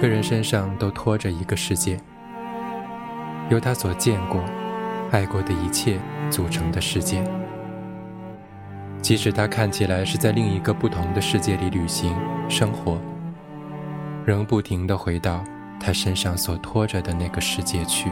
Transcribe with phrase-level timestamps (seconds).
[0.00, 2.00] 个人身上都拖着一个世界，
[3.50, 4.42] 由他所见过、
[5.10, 7.22] 爱过的一切组成的世界。
[9.02, 12.16] 即使他看起来是在另一个不同的世界里旅行
[12.48, 12.98] 生活，
[14.24, 15.44] 仍不停地回到
[15.78, 18.10] 他身上所拖着的那个世界去。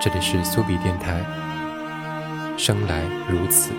[0.00, 1.20] 这里是苏比电台，
[2.56, 3.72] 生来如此。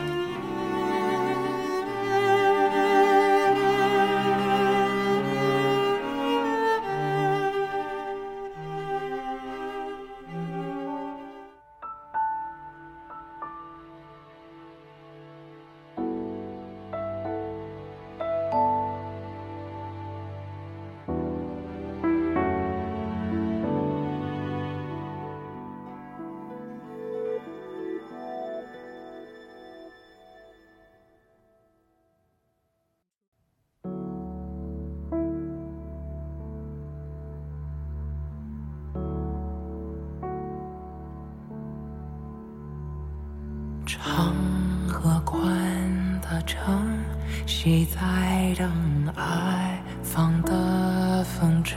[47.63, 48.67] 谁在等
[49.15, 51.75] 爱放的风筝？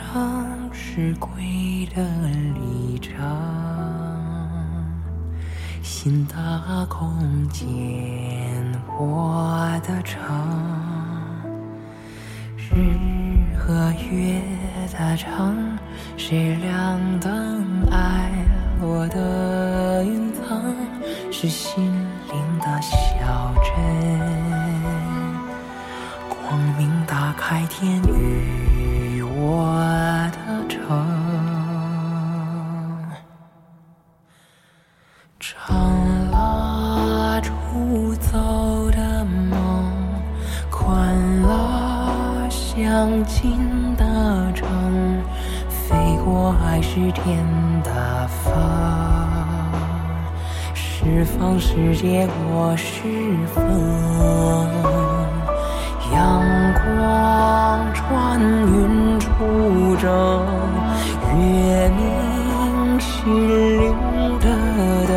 [0.73, 2.03] 是归的
[2.55, 3.13] 里程，
[5.83, 7.69] 新的空间，
[8.99, 10.23] 我的城，
[12.57, 12.73] 日
[13.59, 14.41] 和月
[14.91, 15.77] 的城，
[16.17, 18.31] 谁亮灯爱
[18.81, 20.75] 落的云层？
[21.31, 24.34] 是心灵的小镇，
[27.37, 29.67] 开天与我
[30.33, 30.79] 的城，
[35.39, 35.77] 长
[36.31, 39.93] 了出走的梦，
[40.71, 45.23] 宽了相近的城，
[45.69, 47.45] 飞过海是天
[47.83, 48.55] 的风。
[50.75, 53.03] 释放世界，我是
[53.55, 53.63] 风。
[56.13, 56.64] 阳
[56.99, 60.47] 望穿云出征，
[61.39, 63.25] 月明心
[63.81, 63.95] 灵
[64.39, 64.47] 的
[65.07, 65.13] 灯，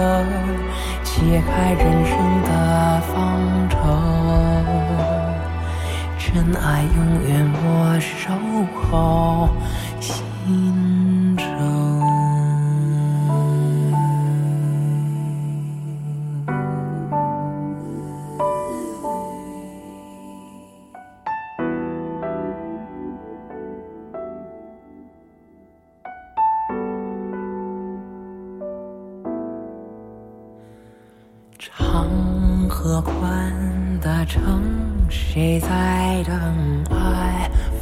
[1.03, 2.13] 解开人生
[2.43, 3.15] 的方
[3.69, 3.75] 程。
[6.17, 7.27] 真爱永远
[7.63, 7.65] 我
[7.99, 8.15] 守
[8.89, 9.49] 候。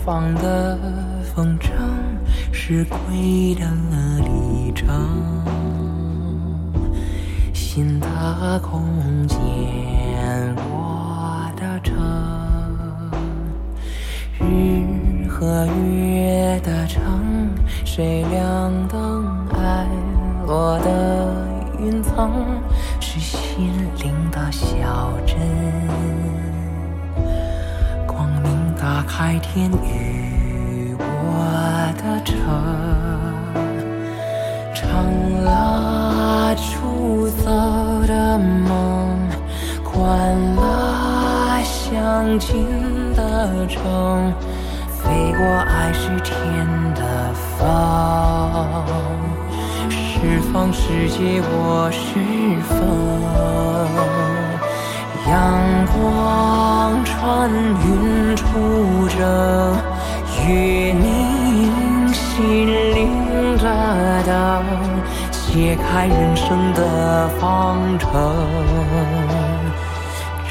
[0.05, 0.77] 放的
[1.33, 1.71] 风筝？
[2.51, 3.65] 是归的
[4.19, 4.87] 里程，
[7.51, 8.85] 新的空
[9.27, 9.35] 间，
[10.69, 11.95] 我的城，
[14.39, 17.49] 日和月的城，
[17.83, 19.87] 谁亮灯爱
[20.45, 21.33] 落的
[21.79, 22.31] 云层？
[22.99, 25.35] 是心灵的小镇，
[29.07, 31.03] 开天与我
[31.97, 32.33] 的城，
[34.73, 37.45] 成了出走
[38.05, 39.17] 的梦，
[39.83, 42.67] 宽了相近
[43.15, 44.33] 的城，
[44.89, 46.33] 飞过爱是天
[46.93, 47.61] 的风。
[49.89, 51.99] 释放世界，我是
[52.67, 54.14] 风。
[55.27, 59.75] 阳光穿云出征，
[60.47, 64.63] 月明心灵的灯，
[65.31, 68.11] 解开人生的方程。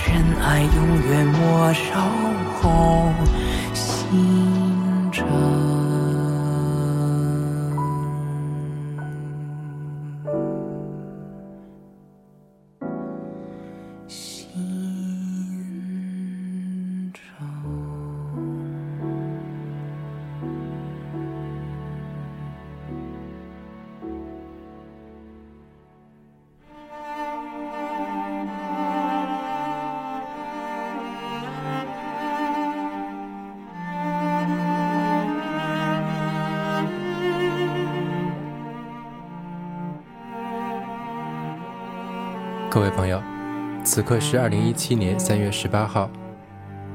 [0.04, 0.12] 真
[0.42, 0.76] 爱永
[1.08, 1.82] 远莫守
[2.60, 3.12] 候
[3.72, 4.53] 心
[43.94, 46.10] 此刻是二零一七年三月十八号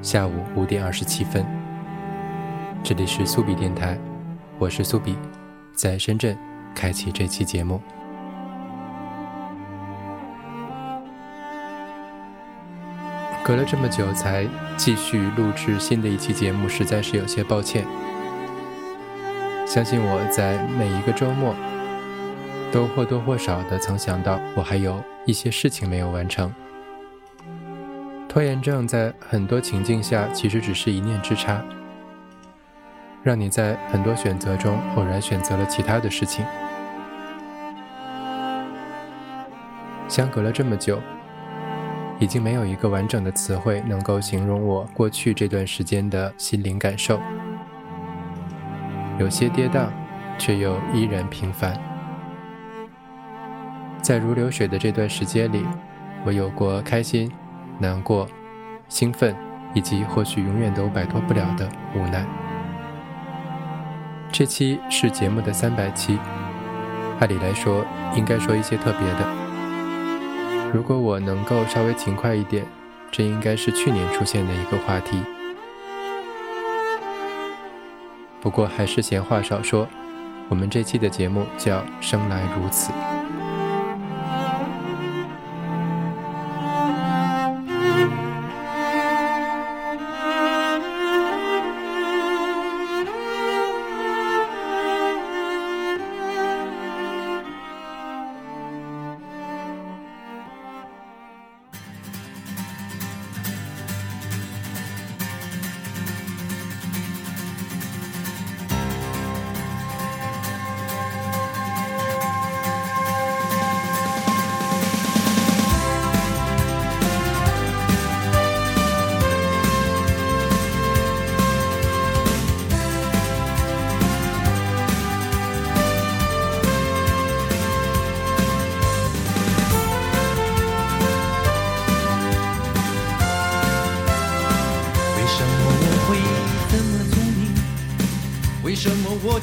[0.01, 1.45] 下午五点二十七分。
[2.83, 3.97] 这里是苏比电台，
[4.57, 5.17] 我是苏比，
[5.73, 6.37] 在深圳
[6.75, 7.79] 开启这期节目。
[13.45, 17.85] 隔了这么久才继续录制新的一期节目，实在是有些抱歉。
[19.65, 21.55] 相信我在每一个周末，
[22.73, 26.53] 都或多或少的曾想到，我还有一些事情没有完成。
[28.29, 31.61] 拖延症在很多情境下其实只是一念之差，
[33.23, 36.45] 让你在很多选择中偶然选择了其他的事情。
[40.07, 41.01] 相隔了这么久。
[42.21, 47.17] 已经没有一个完整的词汇能够形容我过去这段时间的心灵感受，
[49.17, 49.87] 有些跌宕，
[50.37, 51.79] 却又依然平凡。
[54.01, 55.65] 在如流水的这段时间里，
[56.25, 57.31] 我有过开心、
[57.79, 58.27] 难过、
[58.87, 59.35] 兴奋，
[59.73, 62.25] 以及或许永远都摆脱不了的无奈。
[64.31, 66.19] 这期是节目的三百期，
[67.19, 67.83] 按理来说
[68.15, 69.27] 应该说一些特别的。
[70.71, 72.63] 如果我能够稍微勤快一点，
[73.09, 75.19] 这应该是去年出现的一个话题。
[78.39, 79.87] 不过还是闲话少说，
[80.47, 82.91] 我们这期的节目叫《生来如此》。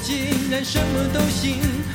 [0.02, 1.85] 竟然什么都行。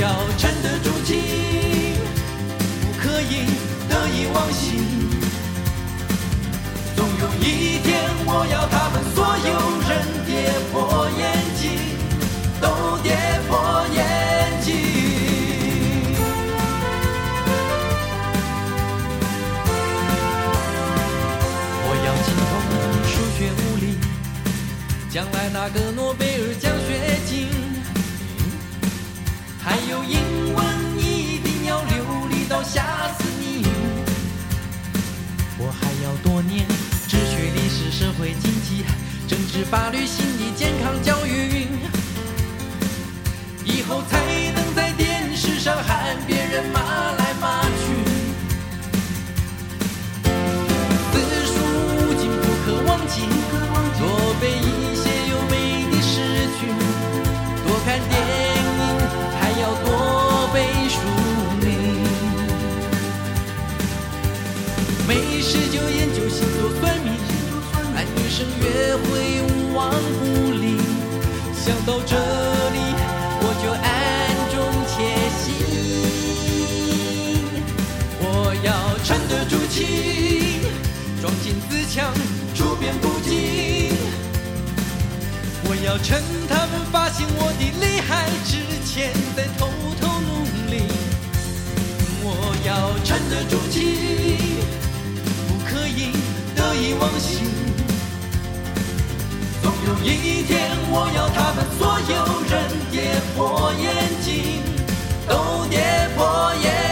[0.00, 1.96] 要沉得住气
[2.80, 3.46] 不可以
[3.88, 5.10] 得意忘形。
[6.94, 9.07] 总有一天我要他们
[39.70, 41.66] 法律、心理健康教育，
[43.66, 44.18] 以后才
[44.54, 47.84] 能在电视上喊别人骂来骂去。
[51.12, 51.52] 字数
[51.98, 53.20] 无尽，不可忘记，
[53.98, 54.02] 多
[54.40, 56.60] 背一些优美的诗句，
[57.66, 58.12] 多看电
[58.56, 58.58] 影，
[59.38, 60.56] 还要多背
[60.88, 60.96] 书
[61.60, 61.68] 名。
[65.06, 67.12] 没事就研究星座算命，
[67.94, 69.47] 男女生约会。
[69.90, 70.76] 忙不离。
[71.54, 72.14] 想到这
[72.76, 72.78] 里，
[73.40, 73.86] 我就暗
[74.52, 74.56] 中
[74.88, 74.94] 窃
[75.40, 75.44] 喜。
[78.20, 78.24] 我
[78.64, 78.68] 要
[79.04, 79.76] 沉得住气，
[81.20, 82.12] 装进自强，
[82.54, 83.28] 处变不惊。
[85.64, 88.52] 我要趁他们发现我的厉害之
[88.86, 89.68] 前，再偷
[90.00, 90.30] 偷努
[90.70, 90.74] 力。
[92.22, 92.26] 我
[92.66, 92.70] 要
[93.04, 93.76] 沉得住气，
[95.46, 96.12] 不可以
[96.54, 97.47] 得意忘形。
[100.02, 102.14] 一天，我要他们所有
[102.48, 102.54] 人
[102.90, 103.84] 跌破眼
[104.22, 104.62] 镜，
[105.28, 106.87] 都跌破眼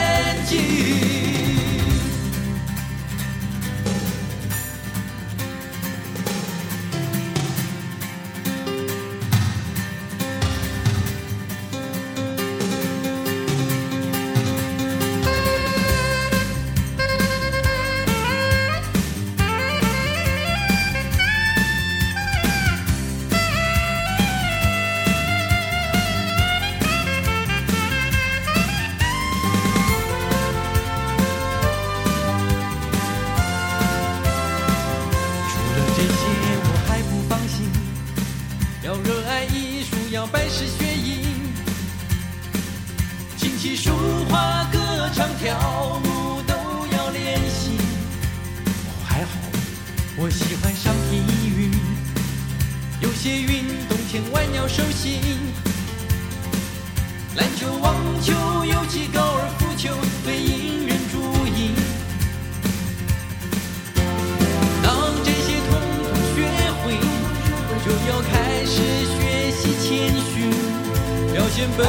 [71.57, 71.83] 见悲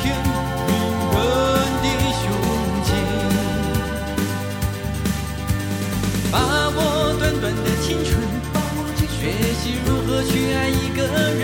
[0.00, 0.14] 天
[0.68, 0.70] 悯
[1.10, 1.18] 人
[1.82, 2.22] 的胸
[2.86, 2.88] 襟，
[6.30, 6.34] 把
[6.68, 6.78] 握
[7.18, 8.08] 短短的青春，
[9.18, 9.18] 学
[9.54, 11.02] 习如何去爱一个
[11.34, 11.42] 人，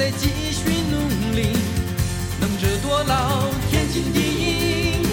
[0.00, 0.96] 再继续努
[1.34, 1.52] 力，
[2.40, 5.06] 能者多劳，天经地义。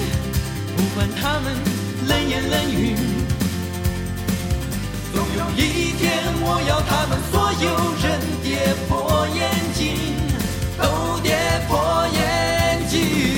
[0.77, 1.53] 不管他们
[2.07, 2.95] 冷言冷语，
[5.13, 7.67] 总有一天，我要他们所有
[8.01, 10.15] 人跌破眼镜，
[10.77, 11.35] 都跌
[11.67, 13.36] 破眼镜。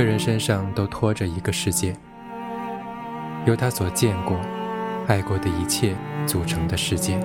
[0.00, 1.94] 个人身上都拖着一个世界，
[3.44, 4.34] 由他所见过、
[5.06, 5.94] 爱过的一切
[6.26, 7.20] 组成的世界。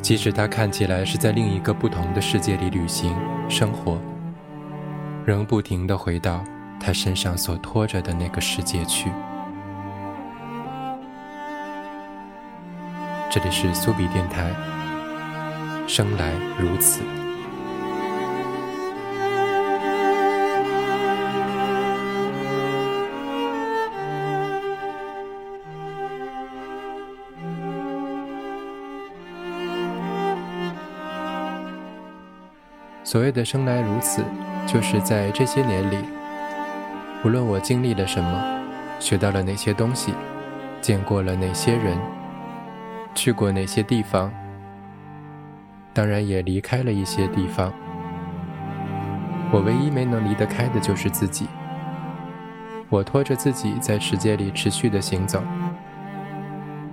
[0.00, 3.14] 即使他看起来是在另一个不同的世界里旅行、
[3.50, 4.00] 生活，
[5.26, 6.42] 仍不停地回到
[6.80, 9.12] 他身上所拖着的那个世界去。
[13.30, 14.50] 这里是苏比电台，
[15.86, 17.02] 生来如此。
[33.14, 34.24] 所谓的生来如此，
[34.66, 35.98] 就是在这些年里，
[37.24, 38.60] 无论我经历了什么，
[38.98, 40.12] 学到了哪些东西，
[40.80, 41.96] 见过了哪些人，
[43.14, 44.32] 去过哪些地方，
[45.92, 47.72] 当然也离开了一些地方。
[49.52, 51.46] 我唯一没能离得开的就是自己。
[52.88, 55.40] 我拖着自己在世界里持续的行走，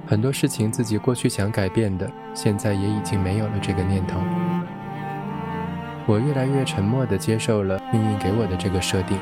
[0.06, 4.20] 很多事情自己过去想改变的，现在也已经没有了这个念头。
[6.12, 9.18] 我越来越沉默地接受了命运给我的这个设定。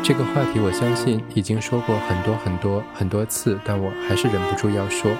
[0.00, 5.10] 这个话题我相信已经说过很多很多很多次，但我还是忍不住要说。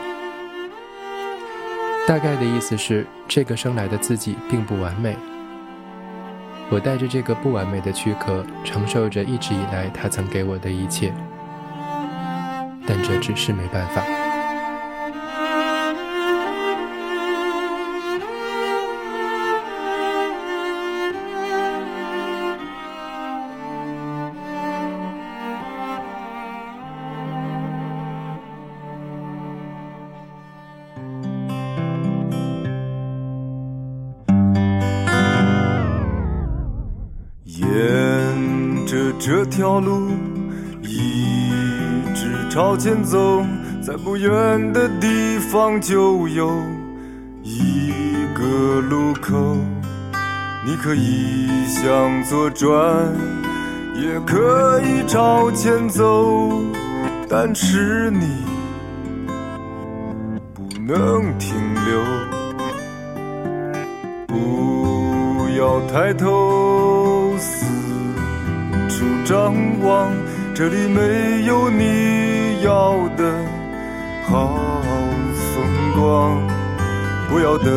[2.06, 5.16] 大概的意思是，这个生来的自己并不完美。
[6.70, 11.12] 我带着这个不完美的躯壳，承受着一直以来他曾给我的一切，
[12.86, 14.21] 但这只是没办法。
[42.82, 43.46] 前走，
[43.80, 46.50] 在不远的地方就有
[47.44, 47.92] 一
[48.34, 49.56] 个路口。
[50.66, 52.74] 你可以向左转，
[53.94, 56.60] 也可以朝前走，
[57.28, 58.26] 但是你
[60.52, 61.54] 不能停
[61.86, 62.02] 留。
[64.26, 67.64] 不要抬头四
[68.88, 70.10] 处张望，
[70.52, 72.21] 这里没有你
[72.62, 73.44] 要的
[74.24, 74.58] 好
[75.52, 75.64] 风
[75.94, 76.40] 光。
[77.28, 77.72] 不要等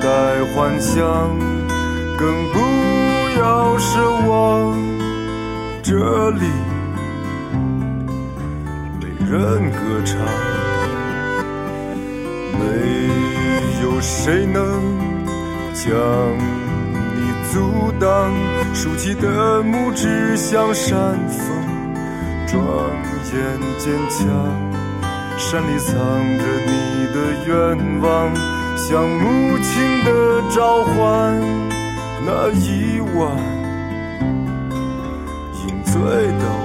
[0.00, 0.08] 待
[0.54, 1.00] 幻想。
[2.20, 2.58] 更不
[3.40, 3.88] 要奢
[4.28, 4.76] 望，
[5.82, 6.42] 这里
[9.00, 10.18] 没人歌唱，
[12.58, 12.60] 没
[13.82, 14.60] 有谁能
[15.72, 15.88] 将
[17.16, 17.18] 你
[17.50, 18.30] 阻挡。
[18.74, 21.56] 竖起的拇指像山峰，
[22.46, 22.60] 转
[23.78, 24.18] 坚强。
[25.38, 25.94] 山里藏
[26.38, 28.34] 着你的愿望，
[28.76, 30.08] 像母亲的
[30.54, 31.40] 召唤。
[32.26, 33.36] 那一晚，
[35.66, 35.94] 饮醉
[36.38, 36.59] 的。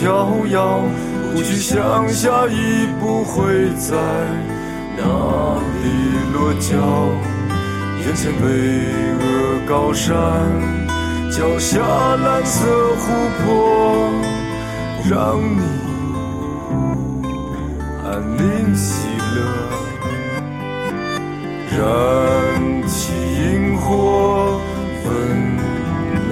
[0.00, 0.80] 飘摇
[1.34, 3.96] 不去想下一步会在
[4.96, 5.02] 哪
[5.82, 5.86] 里
[6.32, 6.70] 落脚，
[7.98, 8.46] 眼前巍
[9.18, 10.14] 峨高山，
[11.32, 11.80] 脚下
[12.14, 14.08] 蓝色湖泊，
[15.10, 15.62] 让你
[18.04, 19.38] 安宁喜乐。
[21.76, 21.78] 燃
[22.86, 24.60] 起萤火，
[25.04, 25.10] 温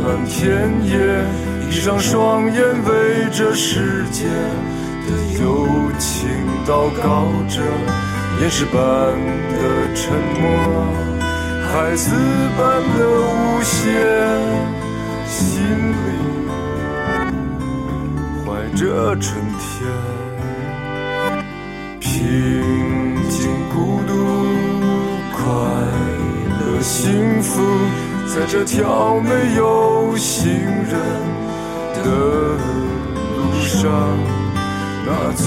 [0.01, 0.37] 暖田
[0.87, 1.46] 野。
[1.69, 5.67] 闭上双眼，为这世界的友
[5.99, 6.29] 情
[6.65, 7.61] 祷告着。
[8.41, 10.45] 岩石般的沉默，
[11.73, 12.11] 孩子
[12.57, 12.61] 般
[12.97, 13.81] 的无邪，
[15.27, 16.07] 心里
[18.45, 19.65] 怀着春天。
[21.99, 22.09] 平
[23.29, 24.13] 静、孤独、
[25.33, 25.43] 快
[26.61, 27.61] 乐、幸福，
[28.27, 31.36] 在这条没有行人。
[32.05, 32.09] 的
[33.37, 33.85] 路上，
[35.05, 35.47] 那钻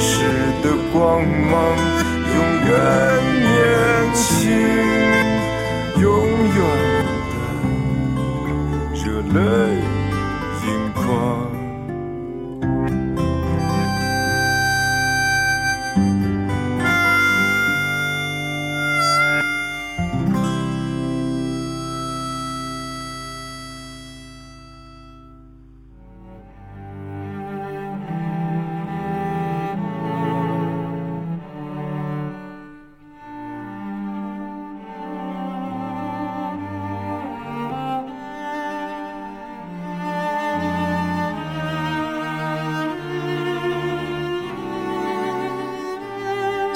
[0.00, 0.12] 石
[0.62, 1.54] 的光芒，
[2.34, 2.70] 永远
[3.42, 3.54] 年
[4.14, 4.50] 轻，
[6.00, 6.04] 永
[6.54, 6.58] 远
[7.32, 7.34] 的
[8.94, 9.36] 热泪
[10.66, 11.45] 盈眶。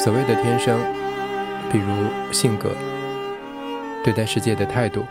[0.02, 0.80] 所谓的天生，
[1.70, 2.70] 比如性格、
[4.02, 5.04] 对待世界的态度、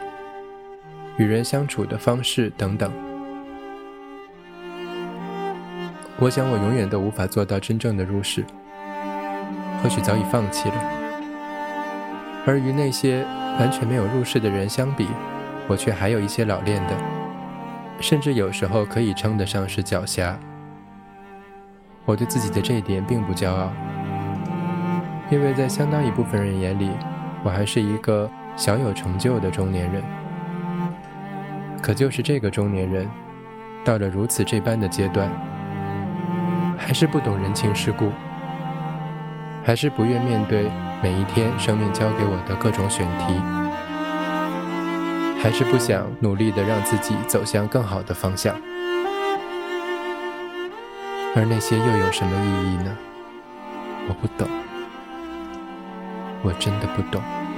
[1.18, 2.92] 与人相处的方式等等，
[6.18, 8.44] 我想我永远都无法做到真正的入世，
[9.84, 10.76] 或许早已放弃了。
[12.48, 13.24] 而与那些
[13.60, 15.08] 完全没有入世的人相比，
[15.68, 16.96] 我却还有一些老练的，
[18.00, 20.34] 甚至有时候可以称得上是狡黠。
[22.06, 23.72] 我对自己的这一点并不骄傲。
[25.30, 26.90] 因为在相当一部分人眼里，
[27.44, 30.04] 我还是一个小有成就的中年人。
[31.82, 33.10] 可就是这个中年人，
[33.86, 35.30] 到了如此这般的阶段，
[36.78, 38.12] 还是不懂人情世故，
[39.64, 40.70] 还是不愿面对
[41.02, 43.40] 每一天生命交给我的各种选题，
[45.42, 48.56] 还是不想努力的让自己走向更好的方向。
[51.36, 52.98] 而那些又有什么意义呢？
[54.10, 54.50] 我不懂。
[56.42, 57.49] 我真的不懂。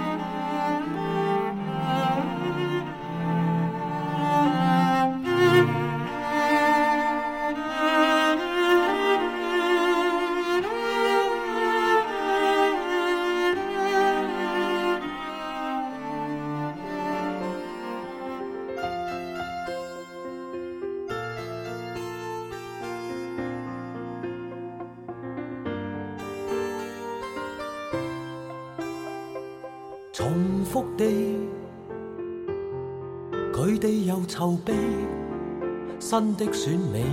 [36.52, 37.06] 的选美，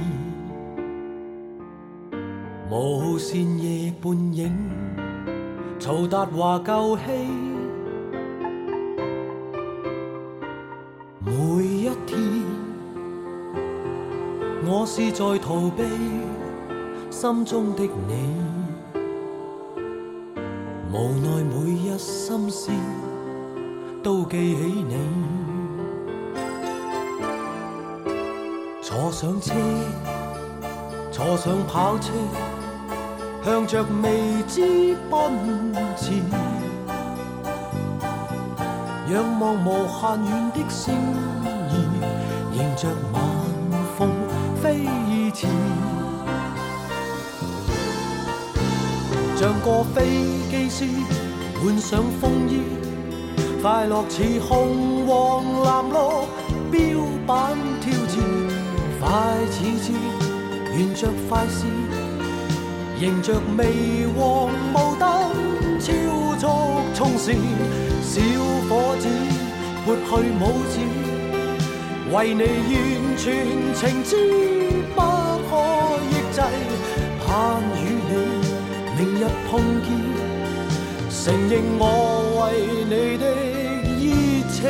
[2.69, 4.53] 无线夜半影，
[5.79, 7.03] 曹达华旧戏，
[11.25, 11.33] 每
[11.65, 12.19] 一天，
[14.67, 15.85] 我是在逃避
[17.09, 18.35] 心中的你。
[20.91, 22.73] 无奈每一心思
[24.03, 24.97] 都记起你，
[29.21, 29.53] 上车，
[31.11, 32.13] 坐上跑车，
[33.45, 35.19] 向着未知奔
[35.97, 36.13] 驰，
[39.13, 41.45] 仰望无限远的星儿，
[42.55, 43.21] 迎着晚
[43.99, 44.09] 风
[44.63, 44.87] 飞
[45.33, 45.49] 驰。
[49.35, 49.97] 像个飞
[50.49, 50.87] 机师，
[51.61, 52.63] 换上风衣，
[53.61, 55.97] 快乐似红黄蓝绿
[56.71, 56.79] 标
[57.27, 58.15] 板挑战，
[59.09, 59.15] 太
[59.47, 59.97] 似箭，
[60.77, 61.67] 沿着快线，
[63.01, 65.09] 迎着微黄雾灯，
[65.81, 65.87] 超
[66.39, 66.45] 速
[66.95, 67.35] 冲线，
[68.03, 68.21] 小
[68.69, 69.09] 伙子
[69.87, 70.77] 拨去拇指，
[72.13, 73.25] 为你完全
[73.75, 74.13] 情知，
[74.95, 75.01] 不
[75.49, 75.51] 可
[76.11, 76.37] 抑制，
[77.25, 77.27] 盼
[77.81, 78.13] 与你。
[78.99, 79.51] 明日碰
[79.85, 79.89] 见，
[81.09, 81.83] 承认我
[82.43, 82.45] 为
[82.85, 83.25] 你的
[83.97, 84.05] 热
[84.53, 84.61] 情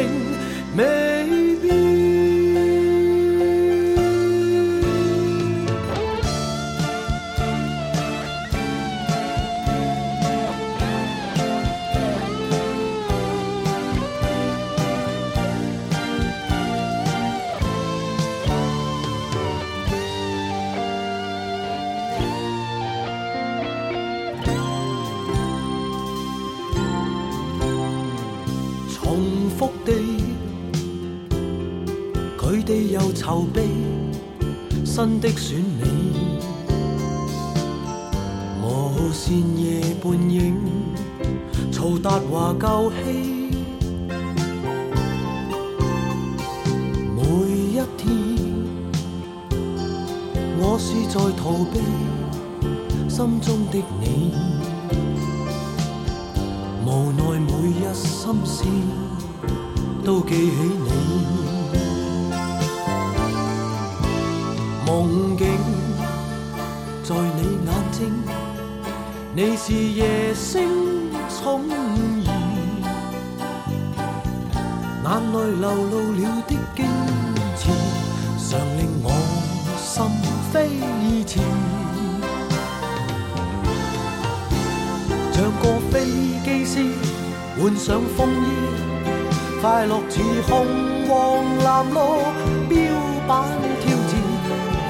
[50.78, 51.80] 是在逃避
[53.08, 54.32] 心中的你。
[56.86, 58.64] 无奈每一心思
[60.04, 60.88] 都记起你，
[64.86, 65.46] 梦境
[67.04, 67.98] 在你眼睛，
[69.34, 71.72] 你是夜星宠儿，
[75.04, 76.50] 眼内流露了的
[86.48, 86.80] 机师，
[87.60, 88.48] 换上风衣，
[89.60, 90.66] 快乐似红
[91.06, 91.94] 黄蓝绿
[92.70, 92.76] 标
[93.26, 93.44] 板
[93.82, 94.10] 挑战，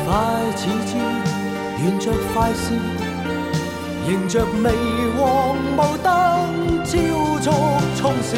[0.04, 0.08] 快
[0.54, 0.90] 似箭，
[1.82, 2.78] 沿着快线，
[4.08, 4.70] 迎着微
[5.16, 5.20] 黄
[5.76, 6.06] 雾灯，
[6.84, 6.90] 超
[7.42, 7.50] 速
[7.96, 8.30] 冲线，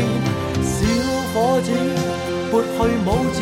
[0.65, 0.75] 小
[1.35, 1.69] 伙子
[2.51, 2.69] 拨去
[3.05, 3.39] 拇指，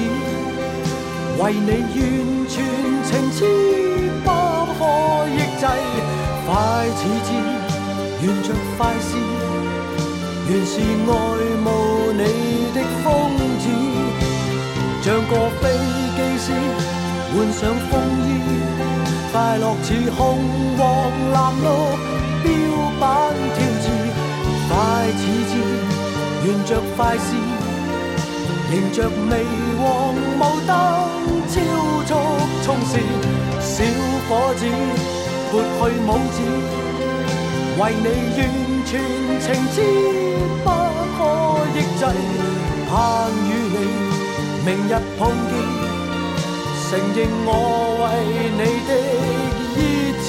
[1.41, 1.97] 为你完
[2.49, 2.55] 全
[3.05, 3.39] 情痴，
[4.25, 4.27] 不
[4.77, 4.81] 可
[5.29, 5.63] 抑制，
[6.47, 6.51] 快
[6.97, 7.29] 似箭。
[8.21, 9.13] 沿着快线，
[10.51, 10.83] 原是爱
[11.63, 12.23] 慕你
[12.73, 13.07] 的疯
[13.59, 13.69] 子，
[15.03, 15.63] 像个飞
[16.17, 16.47] 机师，
[17.35, 18.27] 换上风衣，
[19.31, 20.19] 快乐似红
[20.79, 20.81] 黄
[21.33, 21.67] 蓝绿
[22.43, 22.49] 标
[22.99, 23.05] 板
[23.55, 23.87] 挑战，
[24.71, 24.73] 快
[25.19, 25.53] 似箭，
[26.47, 27.29] 沿着快线，
[28.73, 28.97] 迎着
[29.29, 29.33] 微
[29.77, 29.85] 黄
[30.17, 30.73] 雾灯，
[31.51, 31.55] 超
[32.07, 32.11] 速
[32.65, 33.05] 冲线，
[33.61, 33.85] 小
[34.31, 34.65] 伙子
[35.53, 36.39] 拨去拇指。
[37.79, 38.41] 为你愿
[38.91, 38.99] 全
[39.39, 39.77] 情之，
[40.65, 40.67] 不
[41.19, 41.21] 可
[41.75, 42.03] 抑制，
[42.89, 42.93] 盼
[43.45, 43.77] 与你
[44.65, 45.21] 明日碰
[45.51, 45.53] 见，
[46.89, 47.49] 承认我
[48.01, 48.05] 为
[48.57, 48.91] 你的
[49.77, 49.79] 热
[50.25, 50.29] 情。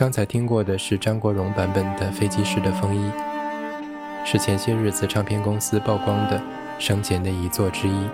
[0.00, 3.10] 刚才听过的是张国荣版本的《飞机师的风衣》，
[4.24, 6.40] 是前些日子唱片公司曝光的
[6.78, 8.08] 生前的遗作之一。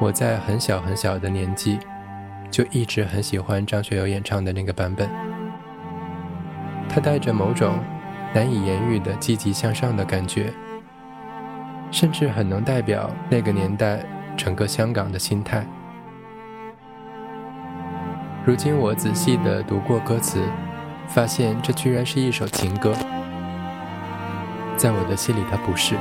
[0.00, 1.78] 我在很小很小的年纪，
[2.50, 5.08] 就一直很喜欢张学友演唱的那个版本。
[6.88, 7.78] 他带着某种
[8.34, 10.52] 难以言喻的积极向上的感觉，
[11.92, 14.04] 甚至很能代表那个年代
[14.36, 15.64] 整个香港的心态。
[18.48, 20.40] 如今我仔细地读过歌词，
[21.06, 22.94] 发现这居然是一首情歌。
[24.74, 25.94] 在我的心里，它不是。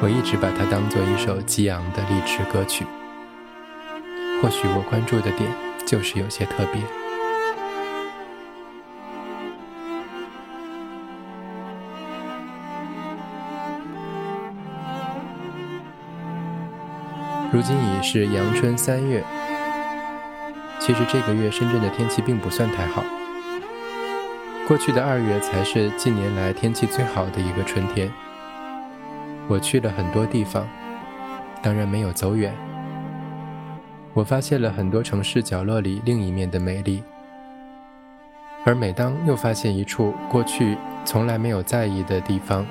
[0.00, 2.86] 我一直把它当做一首激昂的励志歌曲。
[4.40, 5.50] 或许我关注的点
[5.84, 6.80] 就是有些特别。
[17.52, 19.24] 如今已是阳春三月。
[20.90, 23.04] 其实这个月深圳的天气并不算太好。
[24.66, 28.10] 过去的二月才是近年来天气最好的一个春天。
[29.46, 30.66] 我去了很多地方，
[31.62, 32.52] 当然没有走远。
[34.14, 37.04] 我发现了很多城市角落里另一面的美丽。
[38.64, 42.66] 而每当又发现一处过去从来没有在意的地方，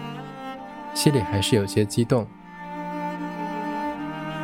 [0.94, 2.28] 心里还是有些激动。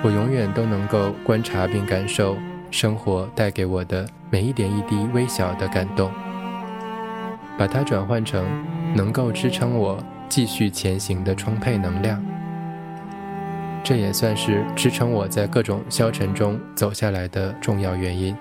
[0.01, 2.37] 我永远都能够观察并感受。
[2.75, 6.11] 生活带给我的每一点一滴微小的感动，
[7.57, 8.45] 把它转换成
[8.93, 12.21] 能够支撑我继续前行的充沛能量，
[13.81, 18.35] 这也算是支撑我在各种消沉中走下来的重要原因。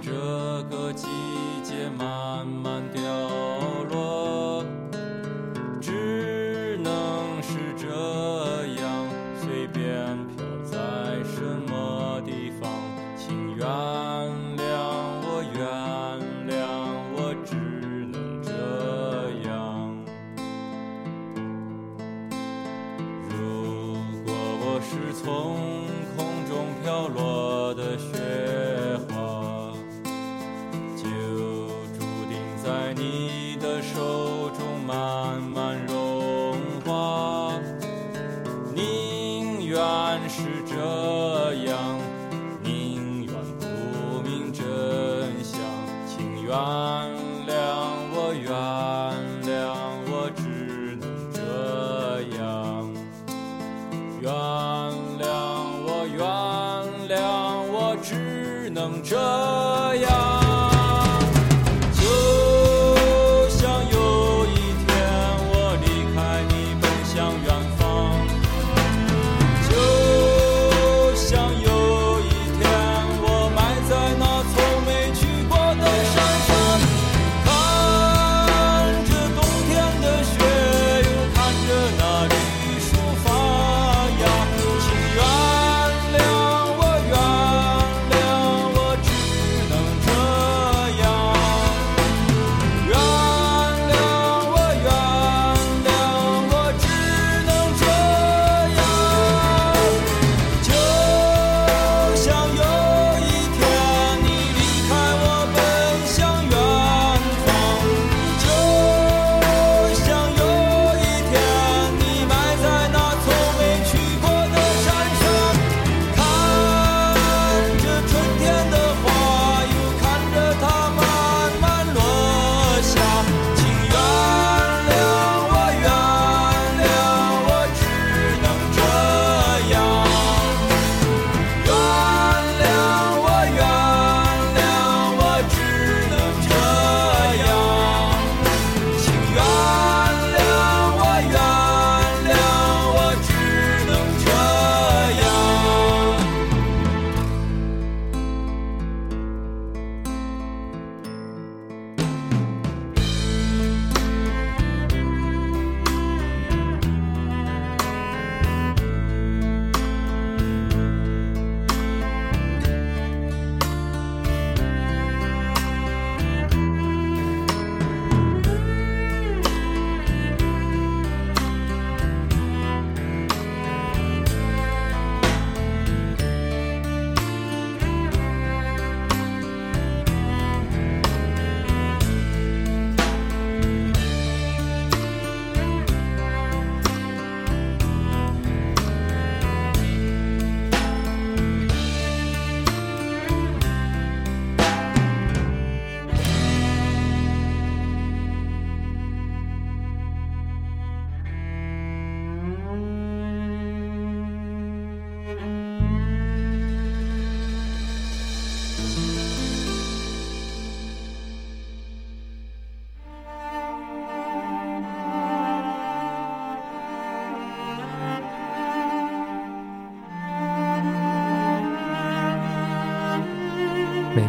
[0.00, 0.12] 这
[0.70, 1.06] 个季
[1.62, 3.25] 节慢慢凋。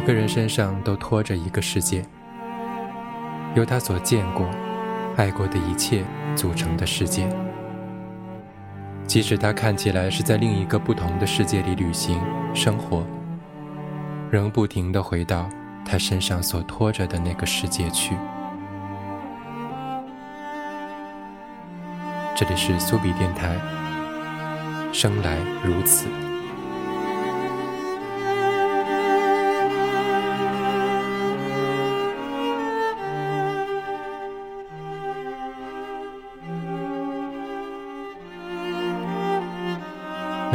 [0.07, 2.01] 个人身上都拖着一个世界，
[3.55, 4.49] 由他所见过、
[5.17, 6.01] 爱过的一切
[6.33, 7.27] 组成的世界。
[9.05, 12.17] 即使他看起来是在另一个不同的世界里旅行、
[12.53, 13.05] 生活，
[14.31, 15.49] 仍不停地回到
[15.83, 18.15] 他身上所拖着的那个世界去。
[22.33, 23.57] 这里是苏比电台，
[24.93, 26.07] 生来如此。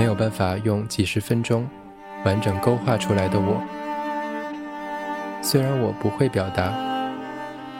[0.02, 1.64] 没有办法用几十分钟
[2.24, 3.62] 完整勾画出来的我，
[5.40, 6.74] 虽然我不会表达，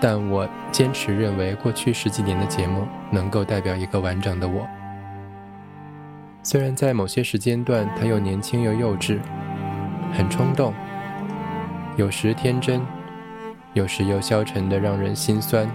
[0.01, 4.65] 但我坚持认为过去十几年的节目能够代表一个完整的我。
[6.45, 9.19] 虽然在某些时间段，他又年轻又幼稚，
[10.13, 10.73] 很冲动，
[11.97, 12.81] 有时天真，
[13.73, 15.69] 有时又消沉的让人心酸。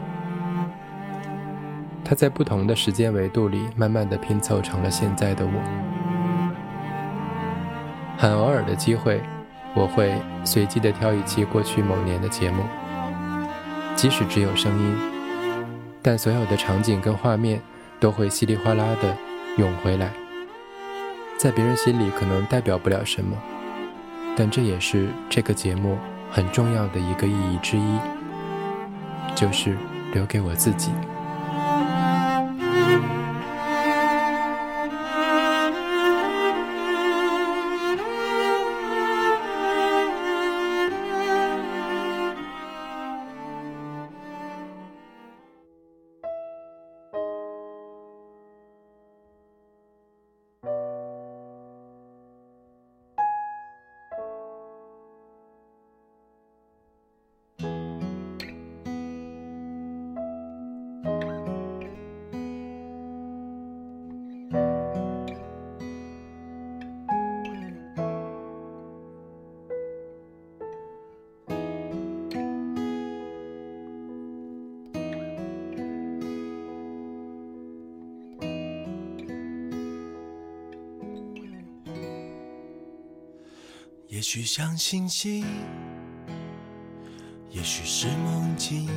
[2.06, 5.87] 他在不同的时间维度里，慢慢的拼凑成了现在的我。
[8.18, 9.22] 很偶尔的机会，
[9.76, 10.12] 我会
[10.44, 12.64] 随机的挑一期过去某年的节目，
[13.96, 14.98] 即使只有声音，
[16.02, 17.62] 但所有的场景跟画面
[18.00, 19.16] 都会稀里哗啦的
[19.58, 20.12] 涌回来，
[21.38, 23.38] 在别人心里可能代表不了什么，
[24.36, 26.00] 但这也是这个节目
[26.32, 28.00] 很重要的一个意义之一，
[29.36, 29.78] 就是
[30.12, 30.92] 留给我自己。
[84.18, 85.46] 也许像星星，
[87.52, 88.90] 也许是梦境，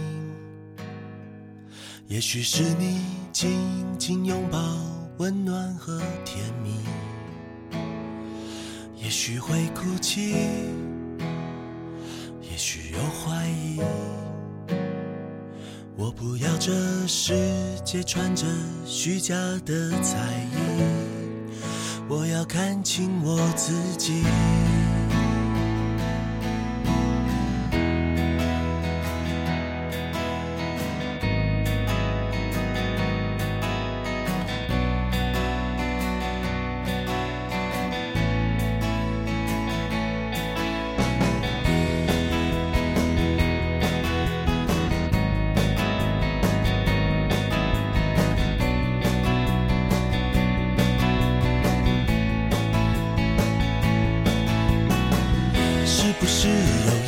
[2.08, 3.50] 也许是你紧
[3.98, 4.58] 紧拥抱，
[5.18, 6.80] 温暖和甜蜜。
[8.96, 10.32] 也许会哭泣，
[12.40, 13.78] 也许有怀疑。
[15.98, 16.72] 我不要这
[17.06, 17.34] 世
[17.84, 18.46] 界穿着
[18.86, 19.34] 虚假
[19.66, 21.60] 的彩衣，
[22.08, 24.24] 我要看清我自己。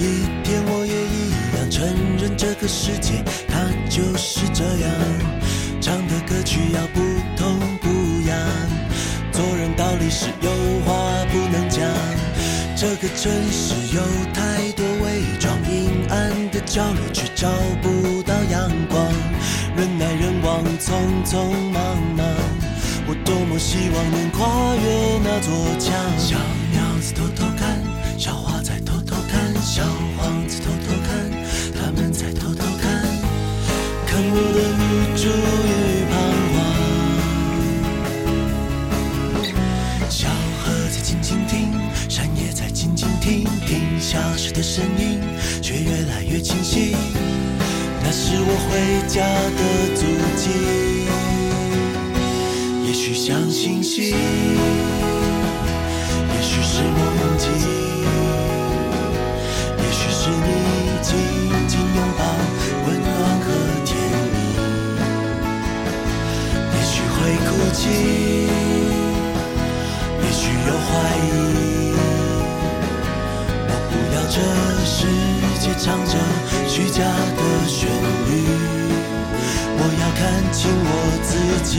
[0.02, 1.86] 一天，我也一样承
[2.18, 4.90] 认这个世界它就是这样，
[5.80, 7.00] 唱的歌曲要不
[7.36, 7.88] 痛不
[8.26, 8.36] 痒，
[9.30, 10.50] 做人道理是有
[10.84, 10.92] 话
[11.30, 11.86] 不能讲。
[12.74, 14.02] 这个城市有
[14.34, 17.48] 太多伪装，阴暗的角落却找
[17.80, 19.06] 不到阳光，
[19.76, 20.90] 人来人往，匆
[21.24, 22.26] 匆忙忙，
[23.06, 26.61] 我多么希望能跨越那座墙。
[34.34, 34.80] 我的无
[35.14, 35.70] 助与
[36.10, 36.12] 彷
[36.52, 36.56] 徨。
[40.08, 40.26] 小
[40.62, 41.52] 河在静静听，
[42.08, 45.20] 山也在静静听，听消失的声音，
[45.60, 46.96] 却越来越清晰。
[48.02, 49.20] 那是我回家
[49.58, 49.60] 的
[49.94, 50.48] 足迹。
[52.86, 54.16] 也许像星星，
[56.32, 57.50] 也许是梦境，
[59.76, 60.46] 也许是你
[61.02, 61.10] 紧
[61.68, 61.78] 紧。
[61.94, 61.98] 拥
[70.20, 70.90] 也许有怀
[71.24, 71.28] 疑。
[73.68, 74.36] 我不要这
[74.84, 74.96] 世
[75.58, 76.12] 界唱着
[76.68, 77.88] 虚假的旋
[78.28, 78.30] 律，
[79.78, 80.20] 我要看
[80.52, 80.86] 清我
[81.22, 81.30] 自
[81.64, 81.72] 己。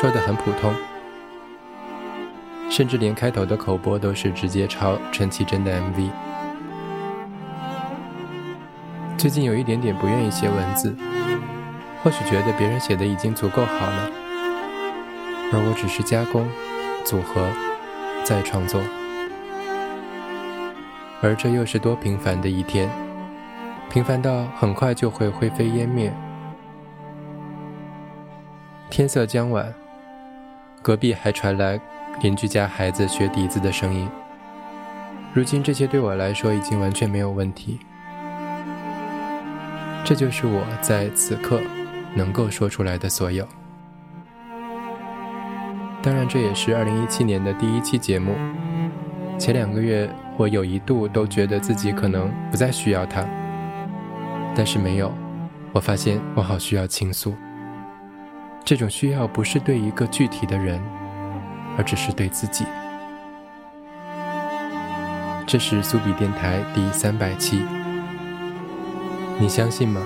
[0.00, 0.74] 说的很普通，
[2.70, 6.10] 甚至连开头的口播都是直接抄陈绮贞的 MV。
[9.18, 10.96] 最近有一点点不愿意写文字，
[12.02, 14.10] 或许觉得别人写的已经足够好了，
[15.52, 16.48] 而我只是加工、
[17.04, 17.46] 组合、
[18.24, 18.80] 再创作，
[21.20, 22.88] 而这又是多平凡的一天，
[23.90, 26.10] 平凡到很快就会灰飞烟灭。
[28.88, 29.72] 天色将晚，
[30.82, 31.78] 隔壁还传来
[32.22, 34.08] 邻居家孩子学笛子的声音。
[35.32, 37.78] 如今这些对我来说已经完全没有问题。
[40.04, 41.60] 这就是我在此刻
[42.14, 43.46] 能够说出来的所有。
[46.02, 48.34] 当然，这也是2017年的第一期节目。
[49.38, 53.22] 前两个月，我有一度都觉得自己可能不再需要它，
[54.56, 55.12] 但是没有，
[55.72, 57.34] 我发现我好需要倾诉。
[58.64, 60.80] 这种需要不是对一个具体的人，
[61.76, 62.64] 而只是对自己。
[65.46, 67.64] 这是苏比电台第三百期，
[69.40, 70.00] 你相信吗？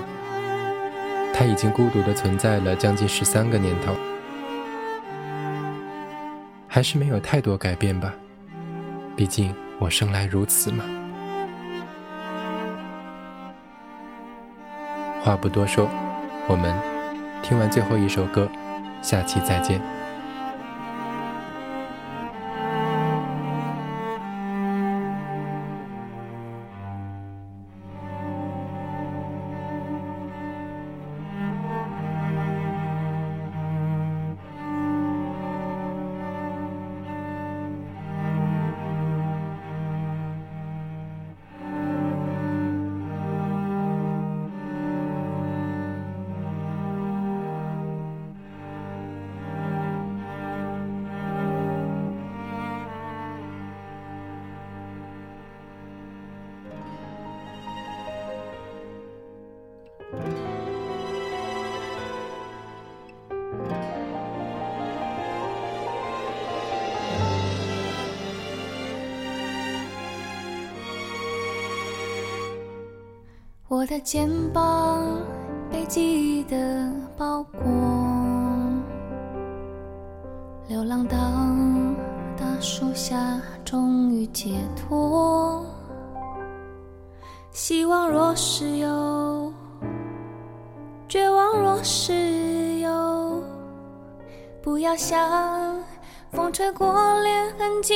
[1.31, 3.93] 他已经孤独的存在了将近十三个年头，
[6.67, 8.11] 还是没有太多改变吧？
[9.15, 10.83] 毕竟我生来如此嘛。
[15.21, 15.87] 话不多说，
[16.47, 16.94] 我们。
[17.47, 18.49] 听完最后一首歌，
[19.03, 19.79] 下期再见。
[73.95, 75.21] 的肩膀
[75.71, 76.01] 被记
[76.39, 77.61] 忆的包裹，
[80.67, 81.17] 流浪到
[82.37, 85.65] 大树下，终于解脱。
[87.51, 89.53] 希望若是有，
[91.07, 93.41] 绝望若是有，
[94.61, 95.79] 不要想
[96.33, 97.93] 风吹过，连痕迹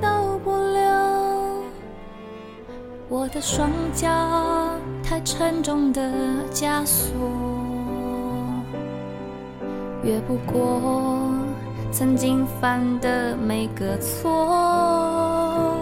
[0.00, 0.80] 都不留。
[3.10, 4.08] 我的双脚
[5.06, 6.00] 太沉重的
[6.50, 7.12] 枷锁，
[10.02, 11.30] 越不过
[11.92, 15.76] 曾经犯的每个错。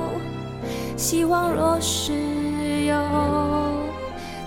[0.97, 2.13] 希望若是
[2.85, 2.97] 有，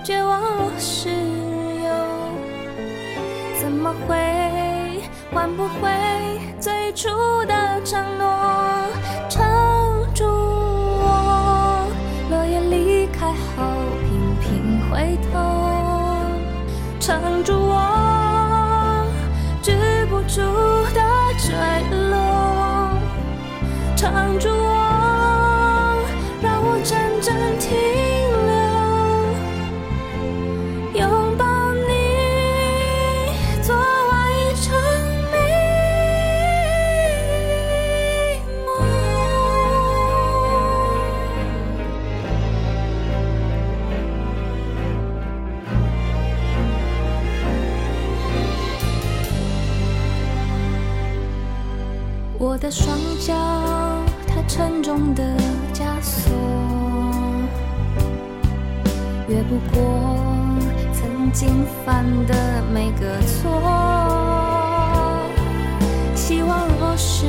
[0.03, 1.89] 绝望若是有，
[3.61, 5.01] 怎么会
[5.33, 5.89] 换不回
[6.59, 7.07] 最初
[7.45, 8.44] 的承诺？
[52.47, 53.33] 我的双脚
[54.27, 55.23] 太沉重的
[55.73, 56.31] 枷锁，
[59.27, 59.81] 越不过
[60.93, 63.49] 曾经犯的每个错。
[66.13, 67.25] 希望若是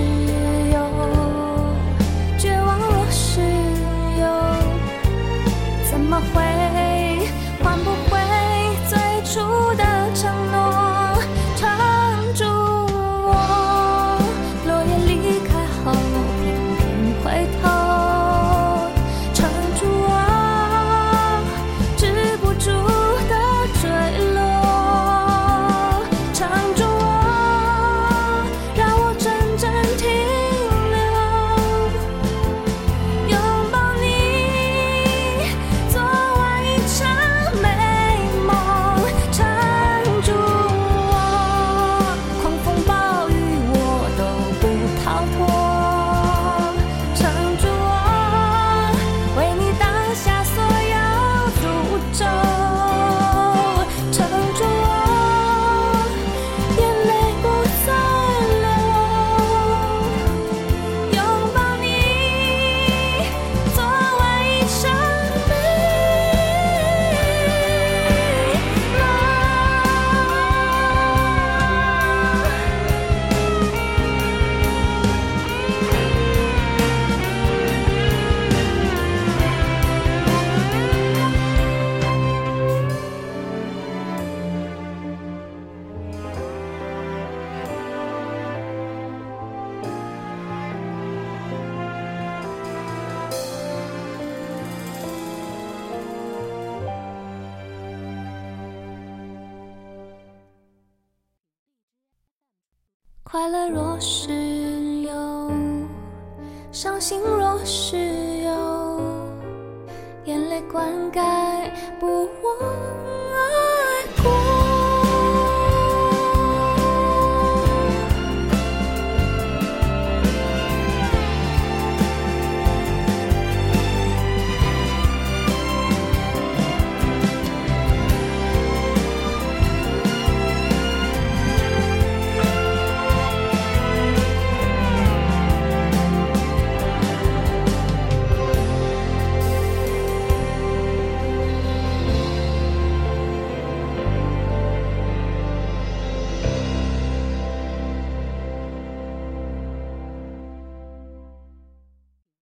[103.47, 104.36] 快乐若是